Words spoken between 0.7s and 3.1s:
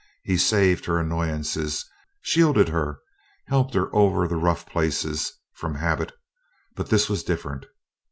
her annoyances, shielded her,